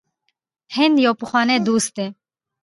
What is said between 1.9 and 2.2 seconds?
دی.